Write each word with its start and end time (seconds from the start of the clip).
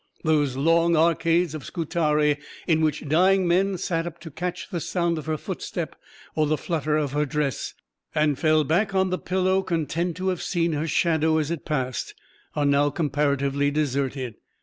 Those 0.23 0.57
long 0.57 0.95
arcades 0.95 1.53
of 1.53 1.63
Scutari, 1.63 2.39
in 2.65 2.81
which 2.81 3.07
dying 3.07 3.47
men 3.47 3.77
sat 3.77 4.07
up 4.07 4.17
to 4.21 4.31
catch 4.31 4.67
the 4.71 4.79
sound 4.79 5.19
of 5.19 5.27
her 5.27 5.37
footstep 5.37 5.95
or 6.33 6.47
the 6.47 6.57
flutter 6.57 6.97
of 6.97 7.11
her 7.11 7.23
dress, 7.23 7.75
and 8.15 8.39
fell 8.39 8.63
back 8.63 8.95
on 8.95 9.11
the 9.11 9.19
pillow 9.19 9.61
content 9.61 10.17
to 10.17 10.29
have 10.29 10.41
seen 10.41 10.73
her 10.73 10.87
shadow 10.87 11.37
as 11.37 11.51
it 11.51 11.65
passed, 11.65 12.15
are 12.55 12.65
now 12.65 12.89
comparatively 12.89 13.69
deserted. 13.69 14.37